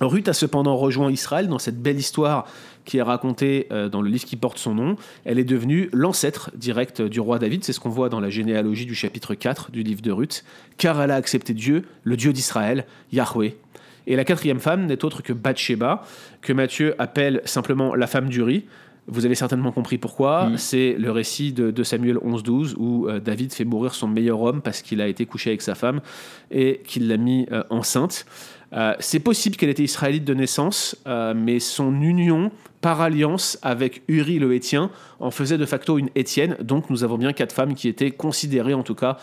Ruth 0.00 0.28
a 0.28 0.32
cependant 0.32 0.76
rejoint 0.76 1.10
Israël 1.10 1.48
dans 1.48 1.58
cette 1.58 1.80
belle 1.80 1.98
histoire 1.98 2.46
qui 2.84 2.98
est 2.98 3.02
racontée 3.02 3.66
euh, 3.70 3.88
dans 3.88 4.02
le 4.02 4.10
livre 4.10 4.24
qui 4.24 4.36
porte 4.36 4.58
son 4.58 4.74
nom. 4.74 4.96
Elle 5.24 5.38
est 5.38 5.44
devenue 5.44 5.88
l'ancêtre 5.92 6.50
direct 6.54 7.00
du 7.00 7.20
roi 7.20 7.38
David, 7.38 7.64
c'est 7.64 7.72
ce 7.72 7.80
qu'on 7.80 7.90
voit 7.90 8.08
dans 8.08 8.20
la 8.20 8.30
généalogie 8.30 8.86
du 8.86 8.94
chapitre 8.94 9.34
4 9.34 9.70
du 9.70 9.82
livre 9.82 10.02
de 10.02 10.10
Ruth, 10.10 10.44
car 10.78 11.00
elle 11.00 11.10
a 11.10 11.16
accepté 11.16 11.54
Dieu, 11.54 11.84
le 12.02 12.16
Dieu 12.16 12.32
d'Israël, 12.32 12.86
Yahweh. 13.12 13.56
Et 14.06 14.16
la 14.16 14.24
quatrième 14.24 14.60
femme 14.60 14.86
n'est 14.86 15.04
autre 15.04 15.22
que 15.22 15.32
Bathsheba, 15.32 16.04
que 16.42 16.52
Matthieu 16.52 16.94
appelle 16.98 17.40
simplement 17.44 17.94
la 17.94 18.06
femme 18.06 18.28
du 18.28 18.42
riz. 18.42 18.64
Vous 19.06 19.26
avez 19.26 19.34
certainement 19.34 19.70
compris 19.70 19.98
pourquoi. 19.98 20.50
C'est 20.56 20.94
le 20.98 21.10
récit 21.10 21.52
de, 21.52 21.82
Samuel 21.82 22.16
11-12 22.16 22.74
où 22.76 23.06
euh, 23.06 23.20
David 23.20 23.52
fait 23.52 23.64
mourir 23.64 23.94
son 23.94 24.08
meilleur 24.08 24.40
homme 24.40 24.62
parce 24.62 24.80
qu'il 24.80 25.00
a 25.02 25.08
été 25.08 25.26
couché 25.26 25.50
avec 25.50 25.62
sa 25.62 25.74
femme 25.74 26.00
et 26.50 26.80
qu'il 26.84 27.08
l'a 27.08 27.18
mis 27.18 27.46
euh, 27.52 27.62
enceinte. 27.68 28.24
Euh, 28.74 28.94
c'est 28.98 29.20
possible 29.20 29.56
qu'elle 29.56 29.68
était 29.68 29.84
israélite 29.84 30.24
de 30.24 30.34
naissance, 30.34 30.96
euh, 31.06 31.32
mais 31.36 31.60
son 31.60 32.00
union 32.00 32.50
par 32.80 33.00
alliance 33.00 33.58
avec 33.62 34.02
Uri 34.08 34.38
le 34.38 34.54
Hétien 34.54 34.90
en 35.20 35.30
faisait 35.30 35.58
de 35.58 35.66
facto 35.66 35.98
une 35.98 36.10
Étienne. 36.14 36.56
Donc 36.60 36.90
nous 36.90 37.04
avons 37.04 37.16
bien 37.16 37.32
quatre 37.32 37.54
femmes 37.54 37.74
qui 37.74 37.88
étaient 37.88 38.10
considérées 38.10 38.74
en 38.74 38.82
tout 38.82 38.94
cas 38.94 39.16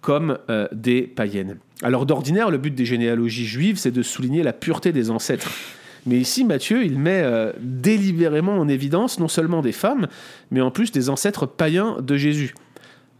comme 0.00 0.38
euh, 0.50 0.68
des 0.72 1.02
païennes. 1.02 1.58
Alors 1.82 2.04
d'ordinaire, 2.04 2.50
le 2.50 2.58
but 2.58 2.74
des 2.74 2.84
généalogies 2.84 3.46
juives, 3.46 3.76
c'est 3.78 3.90
de 3.90 4.02
souligner 4.02 4.42
la 4.42 4.52
pureté 4.52 4.92
des 4.92 5.10
ancêtres. 5.10 5.50
Mais 6.04 6.16
ici, 6.18 6.44
Matthieu, 6.44 6.84
il 6.84 7.00
met 7.00 7.24
délibérément 7.58 8.56
en 8.56 8.68
évidence 8.68 9.18
non 9.18 9.26
seulement 9.26 9.60
des 9.60 9.72
femmes, 9.72 10.06
mais 10.52 10.60
en 10.60 10.70
plus 10.70 10.92
des 10.92 11.10
ancêtres 11.10 11.46
païens 11.46 11.96
de 12.00 12.16
Jésus. 12.16 12.54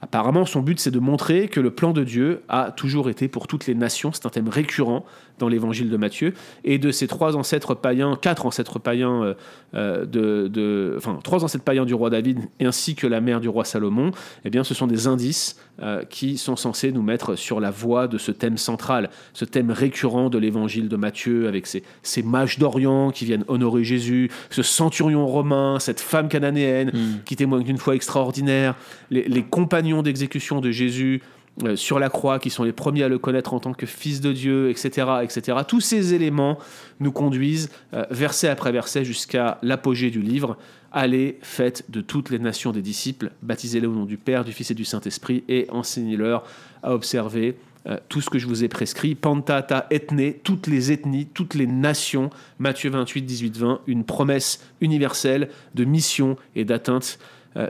Apparemment, 0.02 0.44
son 0.44 0.60
but, 0.60 0.78
c'est 0.78 0.90
de 0.90 0.98
montrer 0.98 1.48
que 1.48 1.58
le 1.58 1.70
plan 1.70 1.92
de 1.92 2.04
Dieu 2.04 2.42
a 2.48 2.70
toujours 2.70 3.08
été 3.08 3.28
pour 3.28 3.46
toutes 3.48 3.66
les 3.66 3.74
nations. 3.74 4.12
C'est 4.12 4.26
un 4.26 4.30
thème 4.30 4.48
récurrent 4.48 5.04
dans 5.38 5.48
l'évangile 5.48 5.90
de 5.90 5.96
Matthieu. 5.96 6.34
Et 6.64 6.78
de 6.78 6.90
ces 6.90 7.06
trois 7.06 7.36
ancêtres 7.36 7.74
païens, 7.74 8.18
quatre 8.20 8.46
ancêtres 8.46 8.78
païens, 8.78 9.22
euh, 9.22 9.34
euh, 9.74 10.06
de, 10.06 10.94
enfin, 10.96 11.18
trois 11.22 11.44
ancêtres 11.44 11.64
païens 11.64 11.84
du 11.84 11.94
roi 11.94 12.10
David, 12.10 12.40
ainsi 12.60 12.94
que 12.94 13.06
la 13.06 13.20
mère 13.20 13.40
du 13.40 13.48
roi 13.48 13.64
Salomon, 13.64 14.10
eh 14.44 14.50
bien, 14.50 14.64
ce 14.64 14.74
sont 14.74 14.86
des 14.86 15.06
indices 15.06 15.56
euh, 15.82 16.04
qui 16.04 16.38
sont 16.38 16.56
censés 16.56 16.92
nous 16.92 17.02
mettre 17.02 17.34
sur 17.34 17.60
la 17.60 17.70
voie 17.70 18.08
de 18.08 18.18
ce 18.18 18.30
thème 18.30 18.56
central, 18.56 19.10
ce 19.34 19.44
thème 19.44 19.70
récurrent 19.70 20.30
de 20.30 20.38
l'évangile 20.38 20.88
de 20.88 20.96
Matthieu, 20.96 21.48
avec 21.48 21.66
ces, 21.66 21.82
ces 22.02 22.22
mages 22.22 22.58
d'Orient 22.58 23.10
qui 23.10 23.24
viennent 23.24 23.44
honorer 23.48 23.84
Jésus, 23.84 24.30
ce 24.50 24.62
centurion 24.62 25.26
romain, 25.26 25.78
cette 25.78 26.00
femme 26.00 26.28
cananéenne 26.28 26.90
hmm. 26.94 27.24
qui 27.24 27.36
témoigne 27.36 27.64
d'une 27.64 27.78
foi 27.78 27.94
extraordinaire, 27.94 28.74
les, 29.10 29.28
les 29.28 29.42
compagnons 29.42 30.02
d'exécution 30.02 30.60
de 30.60 30.70
Jésus, 30.70 31.22
euh, 31.64 31.74
sur 31.74 31.98
la 31.98 32.10
croix, 32.10 32.38
qui 32.38 32.50
sont 32.50 32.64
les 32.64 32.72
premiers 32.72 33.04
à 33.04 33.08
le 33.08 33.18
connaître 33.18 33.54
en 33.54 33.60
tant 33.60 33.72
que 33.72 33.86
fils 33.86 34.20
de 34.20 34.30
Dieu, 34.30 34.68
etc. 34.68 35.08
etc. 35.22 35.58
Tous 35.66 35.80
ces 35.80 36.12
éléments 36.12 36.58
nous 37.00 37.12
conduisent, 37.12 37.70
euh, 37.94 38.04
verset 38.10 38.48
après 38.48 38.72
verset, 38.72 39.06
jusqu'à 39.06 39.58
l'apogée 39.62 40.10
du 40.10 40.20
livre. 40.20 40.58
Allez, 40.92 41.38
faites 41.40 41.90
de 41.90 42.02
toutes 42.02 42.28
les 42.28 42.38
nations 42.38 42.72
des 42.72 42.82
disciples, 42.82 43.30
baptisez-les 43.40 43.86
au 43.86 43.94
nom 43.94 44.04
du 44.04 44.18
Père, 44.18 44.44
du 44.44 44.52
Fils 44.52 44.70
et 44.70 44.74
du 44.74 44.84
Saint-Esprit, 44.84 45.44
et 45.48 45.66
enseignez-leur 45.70 46.44
à 46.82 46.92
observer 46.92 47.56
euh, 47.86 47.96
tout 48.10 48.20
ce 48.20 48.28
que 48.28 48.38
je 48.38 48.46
vous 48.46 48.62
ai 48.62 48.68
prescrit. 48.68 49.14
Pantata 49.14 49.86
ethne, 49.88 50.34
toutes 50.34 50.66
les 50.66 50.92
ethnies, 50.92 51.24
toutes 51.24 51.54
les 51.54 51.66
nations. 51.66 52.28
Matthieu 52.58 52.90
28, 52.90 53.22
18, 53.22 53.56
20, 53.56 53.80
une 53.86 54.04
promesse 54.04 54.62
universelle 54.82 55.48
de 55.74 55.84
mission 55.86 56.36
et 56.54 56.66
d'atteinte 56.66 57.18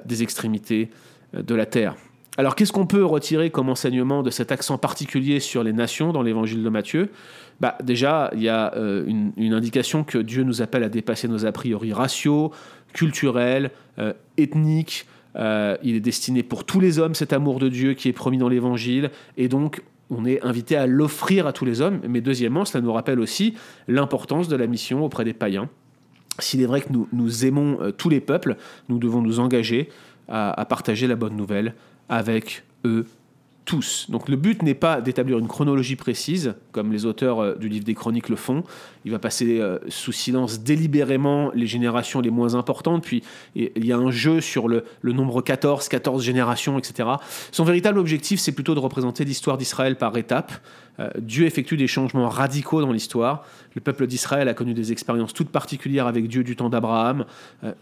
des 0.05 0.25
extrémités 0.25 0.91
de 1.33 1.55
la 1.55 1.65
terre. 1.65 1.95
Alors 2.39 2.55
qu'est-ce 2.55 2.73
qu'on 2.73 2.87
peut 2.87 3.05
retirer 3.05 3.51
comme 3.51 3.71
enseignement 3.71 4.23
de 4.23 4.31
cet 4.31 4.53
accent 4.53 4.77
particulier 4.77 5.41
sur 5.41 5.63
les 5.63 5.73
nations 5.73 6.13
dans 6.13 6.23
l'évangile 6.23 6.63
de 6.63 6.69
Matthieu? 6.69 7.11
Bah, 7.61 7.79
Déjà, 7.83 8.31
il 8.35 8.43
y 8.43 8.49
a 8.49 8.75
euh, 8.75 9.07
une, 9.07 9.55
indication 9.55 10.05
que 10.05 10.19
Dieu 10.19 10.43
nous 10.43 10.61
appelle 10.61 10.85
à 10.85 10.91
dépasser 10.91 11.29
nos 11.29 11.47
a 11.47 11.53
priori 11.53 11.95
ratios, 11.95 12.51
culturel, 12.93 13.71
euh, 13.99 14.13
ethnique. 14.37 15.07
Euh, 15.37 15.77
il 15.83 15.95
est 15.95 16.01
destiné 16.01 16.43
pour 16.43 16.65
tous 16.65 16.81
les 16.81 16.99
hommes, 16.99 17.15
cet 17.15 17.33
amour 17.33 17.59
de 17.59 17.69
Dieu 17.69 17.95
qui 17.95 18.09
est 18.09 18.13
promis 18.13 18.37
dans 18.37 18.51
l'Évangile. 18.51 19.11
Et 19.39 19.49
donc, 19.49 19.83
on 20.11 20.27
est 20.27 20.43
invité 20.43 20.77
à 20.77 20.87
l'offrir 20.87 21.47
à 21.47 21.55
tous 21.55 21.65
les 21.65 21.81
hommes. 21.81 22.01
Mais 22.07 22.21
deuxièmement, 22.21 22.67
cela 22.67 22.83
nous 22.83 22.93
rappelle 22.93 23.19
aussi 23.19 23.55
l'importance 23.89 24.49
de 24.49 24.57
la 24.57 24.67
mission 24.67 25.03
auprès 25.03 25.25
des 25.25 25.33
païens. 25.33 25.71
S'il 26.39 26.61
est 26.61 26.67
vrai 26.67 26.83
que 26.83 26.89
nous, 26.93 27.47
aimons 27.47 27.79
tous 27.97 28.11
les 28.11 28.21
peuples, 28.21 28.57
nous 28.91 28.99
devons 28.99 29.23
nous 29.23 29.41
engager 29.41 29.89
à 30.29 30.67
partager 30.69 31.07
la 31.07 31.17
bonne 31.17 31.35
nouvelle 31.35 31.73
avec 32.09 32.65
eux 32.85 33.07
tous. 33.67 34.07
Donc 34.09 34.29
le 34.31 34.37
but 34.37 34.63
n'est 34.63 34.75
pas 34.75 35.03
d'établir 35.03 35.39
une 35.39 35.49
chronologie 35.49 35.97
précise, 35.97 36.55
comme 36.73 36.93
les 36.93 37.05
auteurs 37.05 37.41
euh, 37.41 37.55
du 37.57 37.69
livre 37.69 37.85
des 37.85 37.95
chroniques 37.95 38.31
le 38.31 38.37
font. 38.37 38.63
Il 39.05 39.11
va 39.11 39.19
passer 39.19 39.61
euh, 39.61 39.79
sous 39.89 40.13
silence 40.13 40.61
délibérément 40.61 41.51
les 41.53 41.67
générations 41.67 42.21
les 42.21 42.31
moins 42.31 42.55
importantes, 42.55 43.03
puis 43.05 43.23
il 43.55 43.85
y 43.85 43.93
a 43.93 43.99
un 43.99 44.11
jeu 44.11 44.41
sur 44.41 44.69
le, 44.69 44.85
nombre 45.03 45.43
14, 45.43 45.89
14 45.89 46.23
générations, 46.23 46.79
etc. 46.79 47.09
Son 47.51 47.65
véritable 47.65 47.99
objectif, 47.99 48.41
c'est 48.41 48.53
plutôt 48.53 48.75
de 48.75 48.81
représenter 48.81 49.25
l'histoire 49.25 49.59
d'Israël 49.59 49.97
par 49.97 50.17
étapes. 50.17 50.53
Euh, 50.99 51.11
Dieu 51.19 51.45
effectue 51.45 51.77
des 51.77 51.89
changements 51.89 52.29
radicaux 52.29 52.81
dans 52.81 52.93
l'histoire. 52.93 53.45
Le 53.75 53.81
peuple 53.81 54.07
d'Israël 54.07 54.49
a 54.49 54.55
connu 54.55 54.75
des 54.75 54.93
expériences 54.93 55.35
toutes 55.35 55.51
particulières 55.51 56.07
avec 56.07 56.29
Dieu 56.29 56.45
du 56.45 56.57
temps 56.57 56.71
d'Abraham, 56.71 57.27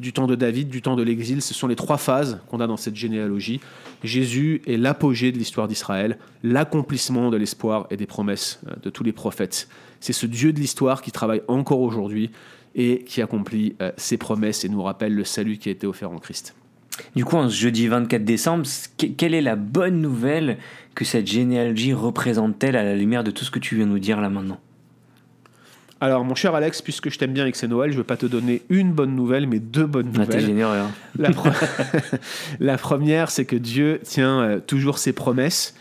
du 0.01 0.13
temps 0.13 0.27
de 0.27 0.35
David, 0.35 0.69
du 0.69 0.83
temps 0.83 0.97
de 0.97 1.03
l'exil. 1.05 1.41
Ce 1.41 1.55
sont 1.55 1.69
les 1.69 1.77
trois 1.77 1.99
phases 1.99 2.41
qu'on 2.49 2.59
a 2.59 2.67
dans 2.67 2.77
cette 2.77 2.97
généalogie. 2.97 3.61
Jésus 4.03 4.61
est 4.67 4.77
l'apogée 4.77 5.31
de 5.31 5.39
l'histoire 5.39 5.69
d'Israël, 5.69 5.74
l'accomplissement 6.43 7.31
de 7.31 7.37
l'espoir 7.37 7.87
et 7.91 7.97
des 7.97 8.07
promesses 8.07 8.61
euh, 8.69 8.75
de 8.83 8.91
tous 8.91 9.05
les 9.05 9.13
prophètes. 9.13 9.69
C'est 10.01 10.13
ce 10.13 10.27
Dieu 10.27 10.53
de 10.53 10.61
l'histoire 10.61 11.03
qui 11.03 11.11
travaille 11.13 11.43
encore 11.49 11.81
aujourd'hui 11.81 12.31
et 12.75 13.05
qui 13.05 13.23
accomplit 13.23 13.77
euh, 13.83 13.93
ses 13.97 14.17
promesses 14.17 14.65
et 14.65 14.69
nous 14.69 14.83
rappelle 14.83 15.15
le 15.15 15.25
salut 15.25 15.59
qui 15.59 15.69
a 15.69 15.73
été 15.73 15.87
offert 15.87 16.11
en 16.11 16.19
Christ. 16.19 16.55
Du 17.17 17.25
coup, 17.25 17.37
en 17.37 17.49
ce 17.49 17.55
jeudi 17.57 17.89
24 17.89 18.25
décembre, 18.25 18.65
que- 18.99 19.07
quelle 19.07 19.35
est 19.35 19.41
la 19.41 19.57
bonne 19.57 20.01
nouvelle 20.01 20.59
que 20.95 21.05
cette 21.05 21.27
généalogie 21.27 21.93
représente-t-elle 21.93 22.77
à 22.77 22.85
la 22.85 22.95
lumière 22.95 23.25
de 23.25 23.31
tout 23.33 23.45
ce 23.45 23.51
que 23.51 23.59
tu 23.59 23.75
viens 23.77 23.87
de 23.87 23.91
nous 23.91 23.99
dire 23.99 24.21
là 24.21 24.29
maintenant? 24.31 24.61
Alors, 26.05 26.23
mon 26.23 26.35
cher 26.35 26.55
Alex, 26.55 26.83
puisque 26.83 27.09
je 27.11 27.19
t'aime 27.19 27.33
bien 27.33 27.47
et 27.47 27.51
que 27.53 27.57
c'est 27.57 27.67
Noël, 27.67 27.91
je 27.91 27.95
ne 27.97 28.01
veux 28.01 28.05
pas 28.05 28.19
te 28.19 28.27
donner 28.27 28.61
une 28.69 28.93
bonne 28.93 29.15
nouvelle, 29.17 29.47
mais 29.47 29.59
deux 29.59 29.87
bonnes 29.87 30.11
Ah, 30.15 30.19
T'es 30.19 30.25
nouvelles. 30.27 30.41
généreux. 30.47 30.77
hein. 30.77 30.91
La, 31.19 31.31
pre- 31.31 31.53
la 32.61 32.77
première, 32.77 33.31
c'est 33.31 33.47
que 33.47 33.57
Dieu 33.57 34.01
tient 34.03 34.41
euh, 34.43 34.61
toujours 34.61 34.99
ses 34.99 35.15
promesses. 35.15 35.75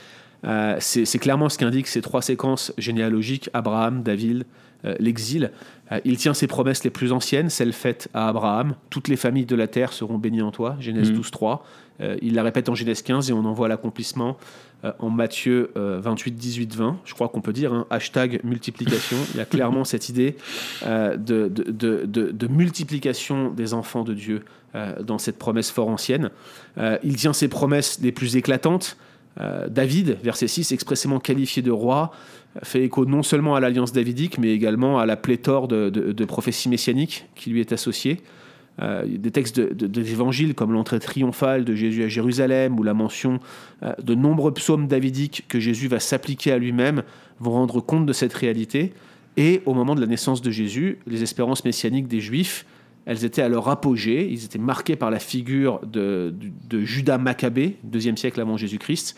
Euh, 0.46 0.76
c'est 0.80 1.20
clairement 1.20 1.50
ce 1.50 1.58
qu'indiquent 1.58 1.88
ces 1.88 2.02
trois 2.02 2.22
séquences 2.22 2.74
généalogiques 2.78 3.50
Abraham, 3.54 4.04
David, 4.04 4.46
euh, 4.86 4.96
l'exil. 5.00 5.52
Euh, 5.92 6.00
il 6.04 6.18
tient 6.18 6.34
ses 6.34 6.48
promesses 6.48 6.84
les 6.84 6.90
plus 6.90 7.12
anciennes, 7.14 7.50
celles 7.50 7.72
faites 7.72 8.10
à 8.14 8.28
Abraham. 8.28 8.76
Toutes 8.90 9.08
les 9.08 9.16
familles 9.16 9.46
de 9.46 9.56
la 9.56 9.68
terre 9.68 9.94
seront 9.94 10.18
bénies 10.18 10.42
en 10.42 10.52
toi. 10.52 10.76
Genèse 10.82 11.10
Mhm. 11.12 11.16
12, 11.18 11.32
3. 11.32 11.66
Euh, 12.02 12.18
il 12.22 12.34
la 12.34 12.44
répète 12.44 12.68
en 12.68 12.76
Genèse 12.76 13.02
15 13.02 13.30
et 13.30 13.34
on 13.34 13.46
en 13.46 13.54
voit 13.54 13.68
l'accomplissement 13.70 14.38
en 15.00 15.10
Matthieu 15.10 15.72
euh, 15.78 16.02
28, 16.02 16.32
18, 16.34 16.76
20. 16.76 16.98
Je 17.06 17.14
crois 17.14 17.30
qu'on 17.30 17.40
peut 17.40 17.54
dire 17.54 17.72
hein, 17.74 17.86
hashtag 17.90 18.42
multiplication. 18.44 19.16
Il 19.34 19.38
y 19.38 19.40
a 19.40 19.46
clairement 19.46 19.86
cette 19.86 20.10
idée 20.10 20.36
de, 20.86 21.16
de- 21.16 21.48
de- 21.72 22.06
de- 22.06 22.32
de 22.32 22.48
multiplication 22.48 23.50
des 23.50 23.74
enfants 23.74 24.04
de 24.04 24.14
Dieu 24.14 24.44
dans 25.02 25.20
cette 25.20 25.38
promesse 25.38 25.72
fort 25.72 25.88
ancienne. 25.88 26.32
Il 27.04 27.16
tient 27.16 27.32
ses 27.32 27.48
promesses 27.48 28.00
les 28.02 28.12
plus 28.12 28.36
éclatantes. 28.36 28.98
Euh, 29.40 29.68
David, 29.68 30.18
verset 30.24 30.48
6, 30.48 30.72
expressément 30.72 31.20
qualifié 31.20 31.62
de 31.62 31.72
roi, 31.72 32.12
fait 32.62 32.84
écho 32.84 33.06
non 33.06 33.24
seulement 33.24 33.56
à 33.56 33.60
l'alliance 33.60 33.92
davidique, 33.94 34.38
mais 34.38 34.54
également 34.54 35.00
à 35.00 35.06
la 35.06 35.16
pléthore 35.18 35.68
de, 35.68 36.26
prophéties 36.26 36.70
messianiques 36.70 37.26
qui 37.36 37.50
lui 37.50 37.60
est 37.60 37.72
associée. 37.72 38.22
Euh, 38.82 39.06
des 39.06 39.30
textes 39.30 39.60
de, 39.60 39.72
de- 39.72 39.86
de 39.86 40.02
l'évangile 40.02 40.56
comme 40.56 40.74
l'entrée 40.74 41.00
triomphale 41.00 41.64
de 41.64 41.76
Jésus 41.76 42.04
à 42.04 42.08
Jérusalem 42.08 42.80
ou 42.80 42.82
la 42.84 42.96
mention 42.96 43.40
euh, 43.84 43.94
de 44.02 44.16
nombreux 44.16 44.52
psaumes 44.52 44.88
davidiques 44.88 45.46
que 45.48 45.60
Jésus 45.60 45.88
va 45.88 46.00
s'appliquer 46.00 46.52
à 46.52 46.58
lui-même 46.58 47.04
vont 47.40 47.52
rendre 47.52 47.82
compte 47.82 48.08
de 48.08 48.14
cette 48.14 48.34
réalité. 48.34 48.94
Et 49.38 49.62
au 49.68 49.76
moment 49.76 49.94
de 49.94 50.02
la 50.02 50.08
naissance 50.08 50.42
de 50.42 50.50
Jésus, 50.50 50.98
les 51.06 51.22
espérances 51.22 51.66
messianiques 51.66 52.08
des 52.08 52.20
Juifs, 52.20 52.66
elles 53.06 53.26
étaient 53.26 53.42
à 53.42 53.50
leur 53.50 53.70
apogée. 53.70 54.30
Ils 54.32 54.46
étaient 54.46 54.60
marqués 54.60 54.96
par 54.96 55.12
la 55.12 55.20
figure 55.20 55.80
de, 55.86 56.34
Judas 56.72 57.18
Maccabée, 57.18 57.78
deuxième 57.84 58.18
siècle 58.18 58.40
avant 58.42 58.58
Jésus-Christ, 58.58 59.18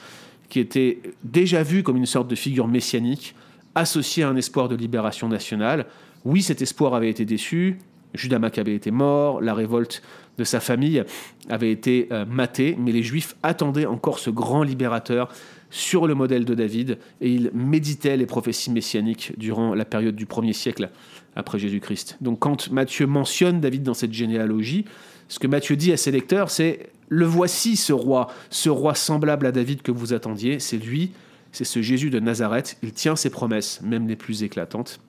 qui 0.49 0.59
était 0.59 0.99
déjà 1.23 1.63
vu 1.63 1.83
comme 1.83 1.97
une 1.97 2.05
sorte 2.05 2.27
de 2.27 2.35
figure 2.35 2.67
messianique 2.67 3.35
associée 3.75 4.23
à 4.23 4.29
un 4.29 4.35
espoir 4.35 4.69
de 4.69 4.75
libération 4.75 5.27
nationale. 5.27 5.85
Oui, 6.23 6.41
cet 6.41 6.61
espoir 6.61 6.93
avait 6.93 7.09
été 7.09 7.25
déçu. 7.25 7.77
Judas 8.13 8.39
Maccabée 8.39 8.75
était 8.75 8.91
mort, 8.91 9.41
la 9.41 9.53
révolte 9.53 10.01
de 10.37 10.43
sa 10.43 10.59
famille 10.61 11.03
avait 11.49 11.71
été 11.71 12.07
euh, 12.11 12.25
matée, 12.25 12.75
mais 12.79 12.91
les 12.91 13.03
Juifs 13.03 13.35
attendaient 13.43 13.85
encore 13.85 14.19
ce 14.19 14.29
grand 14.29 14.63
libérateur 14.63 15.29
sur 15.69 16.07
le 16.07 16.15
modèle 16.15 16.45
de 16.45 16.53
David, 16.53 16.97
et 17.19 17.29
ils 17.29 17.51
méditaient 17.53 18.15
les 18.15 18.25
prophéties 18.25 18.71
messianiques 18.71 19.33
durant 19.37 19.75
la 19.75 19.83
période 19.83 20.15
du 20.15 20.25
premier 20.25 20.53
siècle 20.53 20.89
après 21.35 21.59
Jésus-Christ. 21.59 22.17
Donc 22.21 22.39
quand 22.39 22.71
Matthieu 22.71 23.07
mentionne 23.07 23.61
David 23.61 23.83
dans 23.83 23.93
cette 23.93 24.13
généalogie, 24.13 24.85
ce 25.27 25.39
que 25.39 25.47
Matthieu 25.47 25.75
dit 25.75 25.91
à 25.91 25.97
ses 25.97 26.11
lecteurs, 26.11 26.49
c'est 26.49 26.89
Le 27.07 27.25
voici 27.25 27.75
ce 27.75 27.93
roi, 27.93 28.27
ce 28.49 28.69
roi 28.69 28.95
semblable 28.95 29.45
à 29.45 29.51
David 29.51 29.81
que 29.81 29.91
vous 29.91 30.13
attendiez, 30.13 30.59
c'est 30.59 30.77
lui, 30.77 31.11
c'est 31.51 31.65
ce 31.65 31.81
Jésus 31.81 32.09
de 32.09 32.19
Nazareth, 32.19 32.77
il 32.83 32.93
tient 32.93 33.15
ses 33.15 33.29
promesses, 33.29 33.79
même 33.81 34.07
les 34.07 34.15
plus 34.15 34.43
éclatantes. 34.43 34.99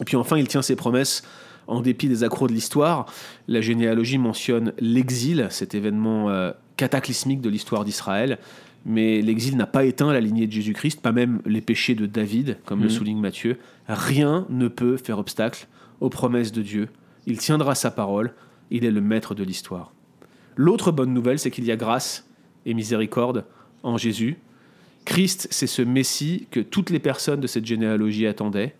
Et 0.00 0.04
puis 0.04 0.16
enfin, 0.16 0.38
il 0.38 0.48
tient 0.48 0.62
ses 0.62 0.76
promesses 0.76 1.22
en 1.66 1.80
dépit 1.80 2.08
des 2.08 2.22
accros 2.24 2.48
de 2.48 2.52
l'histoire. 2.52 3.06
La 3.48 3.60
généalogie 3.60 4.18
mentionne 4.18 4.72
l'exil, 4.78 5.46
cet 5.50 5.74
événement 5.74 6.30
euh, 6.30 6.52
cataclysmique 6.76 7.40
de 7.40 7.48
l'histoire 7.48 7.84
d'Israël. 7.84 8.38
Mais 8.88 9.20
l'exil 9.20 9.56
n'a 9.56 9.66
pas 9.66 9.84
éteint 9.84 10.12
la 10.12 10.20
lignée 10.20 10.46
de 10.46 10.52
Jésus-Christ, 10.52 11.00
pas 11.00 11.10
même 11.10 11.42
les 11.44 11.60
péchés 11.60 11.96
de 11.96 12.06
David, 12.06 12.58
comme 12.64 12.78
le 12.80 12.84
Mhm. 12.86 12.90
souligne 12.90 13.18
Matthieu. 13.20 13.58
Rien 13.88 14.46
ne 14.48 14.68
peut 14.68 14.96
faire 14.96 15.18
obstacle 15.18 15.66
aux 16.00 16.08
promesses 16.08 16.52
de 16.52 16.62
Dieu. 16.62 16.88
Il 17.26 17.38
tiendra 17.38 17.74
sa 17.74 17.90
parole, 17.90 18.32
il 18.70 18.84
est 18.84 18.90
le 18.92 19.00
maître 19.00 19.34
de 19.34 19.42
l'histoire. 19.42 19.92
L'autre 20.54 20.92
bonne 20.92 21.12
nouvelle, 21.12 21.40
c'est 21.40 21.50
qu'il 21.50 21.64
y 21.64 21.72
a 21.72 21.76
grâce 21.76 22.28
et 22.64 22.74
miséricorde 22.74 23.44
en 23.82 23.96
Jésus. 23.98 24.36
Christ, 25.04 25.48
c'est 25.50 25.66
ce 25.66 25.82
Messie 25.82 26.46
que 26.52 26.60
toutes 26.60 26.90
les 26.90 26.98
personnes 27.00 27.40
de 27.40 27.46
cette 27.48 27.66
généalogie 27.66 28.26
attendaient, 28.26 28.76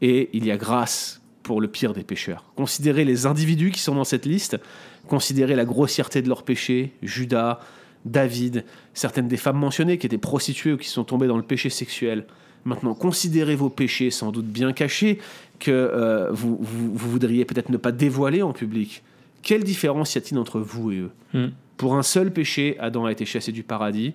et 0.00 0.30
il 0.32 0.44
y 0.46 0.50
a 0.50 0.56
grâce 0.56 1.20
pour 1.42 1.60
le 1.60 1.68
pire 1.68 1.92
des 1.92 2.02
pécheurs. 2.02 2.44
Considérez 2.56 3.04
les 3.04 3.26
individus 3.26 3.70
qui 3.70 3.80
sont 3.80 3.94
dans 3.94 4.04
cette 4.04 4.24
liste, 4.26 4.58
considérez 5.06 5.54
la 5.54 5.64
grossièreté 5.66 6.22
de 6.22 6.28
leurs 6.28 6.42
péchés, 6.44 6.92
Judas, 7.02 7.60
David, 8.04 8.64
certaines 8.92 9.28
des 9.28 9.36
femmes 9.36 9.58
mentionnées 9.58 9.98
qui 9.98 10.06
étaient 10.06 10.18
prostituées 10.18 10.72
ou 10.72 10.76
qui 10.76 10.88
sont 10.88 11.04
tombées 11.04 11.26
dans 11.26 11.36
le 11.36 11.42
péché 11.42 11.70
sexuel. 11.70 12.26
Maintenant, 12.64 12.94
considérez 12.94 13.56
vos 13.56 13.70
péchés 13.70 14.10
sans 14.10 14.32
doute 14.32 14.46
bien 14.46 14.72
cachés 14.72 15.18
que 15.58 15.70
euh, 15.70 16.30
vous, 16.32 16.58
vous- 16.60 16.94
vous 16.94 17.10
voudriez 17.10 17.44
peut-être 17.44 17.68
ne 17.70 17.76
pas 17.76 17.92
dévoiler 17.92 18.42
en 18.42 18.52
public. 18.52 19.02
Quelle 19.42 19.64
différence 19.64 20.14
y 20.14 20.18
a-t-il 20.18 20.38
entre 20.38 20.60
vous 20.60 20.90
et 20.92 20.98
eux? 20.98 21.10
Hmm. 21.34 21.48
Pour 21.76 21.96
un 21.96 22.02
seul 22.02 22.32
péché, 22.32 22.76
Adam 22.78 23.04
a 23.04 23.12
été 23.12 23.24
chassé 23.26 23.52
du 23.52 23.62
paradis, 23.62 24.14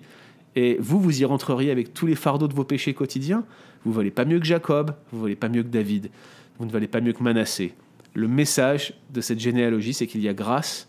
et 0.56 0.76
vous, 0.80 1.00
vous 1.00 1.20
y 1.20 1.24
rentreriez 1.24 1.70
avec 1.70 1.94
tous 1.94 2.06
les 2.06 2.16
fardeaux 2.16 2.48
de 2.48 2.54
vos 2.54 2.64
péchés 2.64 2.94
quotidiens? 2.94 3.44
Vous 3.84 3.92
valez 3.92 4.10
pas 4.10 4.24
mieux 4.24 4.40
que 4.40 4.46
Jacob, 4.46 4.94
vous 5.12 5.22
valez 5.22 5.36
pas 5.36 5.48
mieux 5.48 5.62
que 5.62 5.68
David, 5.68 6.10
vous 6.58 6.66
ne 6.66 6.70
valez 6.72 6.88
pas 6.88 7.00
mieux 7.00 7.12
que 7.12 7.22
Manassé. 7.22 7.74
Le 8.14 8.26
message 8.26 8.94
de 9.14 9.20
cette 9.20 9.38
généalogie, 9.38 9.94
c'est 9.94 10.08
qu'il 10.08 10.20
y 10.20 10.28
a 10.28 10.34
grâce 10.34 10.88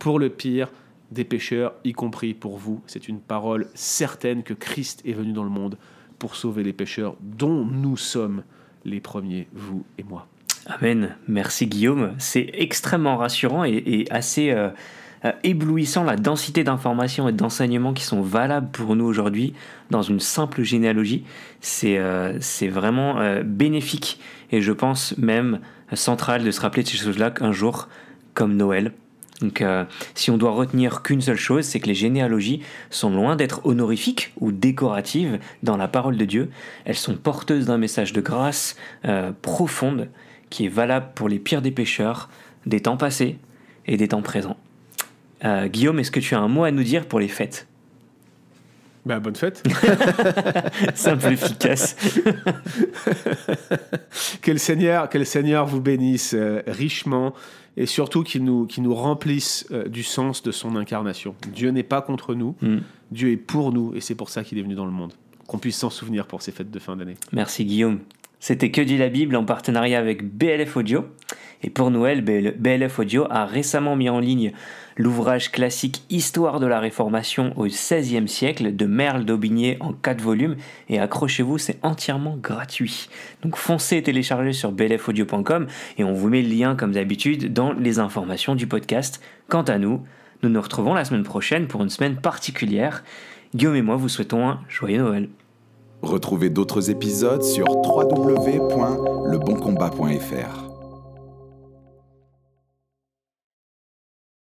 pour 0.00 0.18
le 0.18 0.28
pire 0.28 0.72
des 1.10 1.24
pécheurs, 1.24 1.74
y 1.84 1.92
compris 1.92 2.34
pour 2.34 2.58
vous. 2.58 2.82
C'est 2.86 3.08
une 3.08 3.20
parole 3.20 3.68
certaine 3.74 4.42
que 4.42 4.54
Christ 4.54 5.02
est 5.04 5.12
venu 5.12 5.32
dans 5.32 5.44
le 5.44 5.50
monde 5.50 5.78
pour 6.18 6.36
sauver 6.36 6.62
les 6.62 6.72
pécheurs, 6.72 7.16
dont 7.20 7.64
nous 7.64 7.96
sommes 7.96 8.42
les 8.84 9.00
premiers, 9.00 9.48
vous 9.52 9.84
et 9.98 10.02
moi. 10.02 10.26
Amen. 10.66 11.16
Merci 11.28 11.66
Guillaume. 11.66 12.14
C'est 12.18 12.50
extrêmement 12.52 13.16
rassurant 13.16 13.64
et, 13.64 14.06
assez 14.10 14.50
euh, 14.50 14.68
euh, 15.24 15.32
éblouissant 15.42 16.04
la 16.04 16.16
densité 16.16 16.62
d'informations 16.62 17.28
et 17.28 17.32
d'enseignements 17.32 17.94
qui 17.94 18.04
sont 18.04 18.20
valables 18.20 18.68
pour 18.70 18.94
nous 18.94 19.06
aujourd'hui 19.06 19.54
dans 19.90 20.02
une 20.02 20.20
simple 20.20 20.62
généalogie. 20.62 21.24
C'est 21.60 21.98
euh, 21.98 22.38
vraiment 22.62 23.16
bénéfique 23.44 24.20
et 24.50 24.60
je 24.60 24.72
pense 24.72 25.16
même 25.16 25.60
central 25.94 26.44
de 26.44 26.50
se 26.50 26.60
rappeler 26.60 26.82
de 26.82 26.88
ces 26.88 26.98
choses-là 26.98 27.30
qu'un 27.30 27.52
jour 27.52 27.88
comme 28.34 28.54
Noël. 28.54 28.92
Donc, 29.40 29.62
euh, 29.62 29.84
si 30.14 30.30
on 30.30 30.36
doit 30.36 30.50
retenir 30.50 31.02
qu'une 31.02 31.20
seule 31.20 31.36
chose, 31.36 31.64
c'est 31.64 31.80
que 31.80 31.86
les 31.86 31.94
généalogies 31.94 32.60
sont 32.90 33.10
loin 33.10 33.36
d'être 33.36 33.64
honorifiques 33.64 34.32
ou 34.40 34.50
décoratives 34.50 35.38
dans 35.62 35.76
la 35.76 35.88
parole 35.88 36.16
de 36.16 36.24
Dieu. 36.24 36.50
Elles 36.84 36.96
sont 36.96 37.14
porteuses 37.14 37.66
d'un 37.66 37.78
message 37.78 38.12
de 38.12 38.20
grâce 38.20 38.76
euh, 39.04 39.30
profonde 39.42 40.08
qui 40.50 40.66
est 40.66 40.70
valable 40.70 41.10
pour 41.14 41.28
les 41.28 41.38
pires 41.38 41.62
des 41.62 41.70
pécheurs, 41.70 42.28
des 42.66 42.80
temps 42.80 42.96
passés 42.96 43.38
et 43.86 43.96
des 43.96 44.08
temps 44.08 44.22
présents. 44.22 44.56
Euh, 45.44 45.68
Guillaume, 45.68 46.00
est-ce 46.00 46.10
que 46.10 46.20
tu 46.20 46.34
as 46.34 46.40
un 46.40 46.48
mot 46.48 46.64
à 46.64 46.70
nous 46.70 46.82
dire 46.82 47.06
pour 47.06 47.20
les 47.20 47.28
fêtes? 47.28 47.68
Bah, 49.08 49.20
bonne 49.20 49.36
fête. 49.36 49.62
Simple, 50.94 51.32
efficace. 51.32 51.96
que, 54.42 54.50
le 54.50 54.58
Seigneur, 54.58 55.08
que 55.08 55.16
le 55.16 55.24
Seigneur 55.24 55.64
vous 55.64 55.80
bénisse 55.80 56.34
euh, 56.34 56.60
richement 56.66 57.32
et 57.78 57.86
surtout 57.86 58.22
qu'il 58.22 58.44
nous, 58.44 58.68
nous 58.76 58.94
remplisse 58.94 59.66
euh, 59.70 59.88
du 59.88 60.02
sens 60.02 60.42
de 60.42 60.52
son 60.52 60.76
incarnation. 60.76 61.34
Dieu 61.54 61.70
n'est 61.70 61.84
pas 61.84 62.02
contre 62.02 62.34
nous, 62.34 62.54
Mm. 62.60 62.78
Dieu 63.10 63.30
est 63.30 63.38
pour 63.38 63.72
nous 63.72 63.94
et 63.94 64.02
c'est 64.02 64.14
pour 64.14 64.28
ça 64.28 64.44
qu'il 64.44 64.58
est 64.58 64.62
venu 64.62 64.74
dans 64.74 64.84
le 64.84 64.90
monde. 64.90 65.14
Qu'on 65.46 65.58
puisse 65.58 65.78
s'en 65.78 65.88
souvenir 65.88 66.26
pour 66.26 66.42
ces 66.42 66.52
fêtes 66.52 66.70
de 66.70 66.78
fin 66.78 66.94
d'année. 66.94 67.14
Merci 67.32 67.64
Guillaume. 67.64 68.00
C'était 68.40 68.70
Que 68.70 68.82
dit 68.82 68.98
la 68.98 69.08
Bible 69.08 69.36
en 69.36 69.46
partenariat 69.46 69.98
avec 69.98 70.22
BLF 70.22 70.76
Audio. 70.76 71.06
Et 71.62 71.70
pour 71.70 71.90
Noël, 71.90 72.24
BL- 72.24 72.54
BLF 72.56 72.98
Audio 73.00 73.26
a 73.30 73.44
récemment 73.44 73.96
mis 73.96 74.08
en 74.08 74.20
ligne 74.20 74.52
l'ouvrage 74.96 75.50
classique 75.50 76.02
Histoire 76.10 76.60
de 76.60 76.66
la 76.66 76.78
Réformation 76.80 77.52
au 77.56 77.64
XVIe 77.66 78.28
siècle 78.28 78.76
de 78.76 78.86
Merle 78.86 79.24
d'Aubigné 79.24 79.76
en 79.80 79.92
4 79.92 80.20
volumes. 80.20 80.56
Et 80.88 81.00
accrochez-vous, 81.00 81.58
c'est 81.58 81.78
entièrement 81.82 82.36
gratuit. 82.40 83.08
Donc 83.42 83.56
foncez 83.56 84.02
télécharger 84.02 84.52
sur 84.52 84.70
blfaudio.com 84.72 85.66
et 85.98 86.04
on 86.04 86.12
vous 86.12 86.28
met 86.28 86.42
le 86.42 86.48
lien 86.48 86.76
comme 86.76 86.92
d'habitude 86.92 87.52
dans 87.52 87.72
les 87.72 87.98
informations 87.98 88.54
du 88.54 88.66
podcast. 88.66 89.20
Quant 89.48 89.62
à 89.62 89.78
nous, 89.78 90.02
nous 90.42 90.48
nous 90.50 90.60
retrouvons 90.60 90.94
la 90.94 91.04
semaine 91.04 91.24
prochaine 91.24 91.66
pour 91.66 91.82
une 91.82 91.90
semaine 91.90 92.16
particulière. 92.16 93.02
Guillaume 93.54 93.76
et 93.76 93.82
moi 93.82 93.96
vous 93.96 94.08
souhaitons 94.08 94.48
un 94.48 94.60
joyeux 94.68 95.02
Noël. 95.02 95.28
Retrouvez 96.02 96.50
d'autres 96.50 96.90
épisodes 96.90 97.42
sur 97.42 97.66
www.leboncombat.fr. 97.68 100.67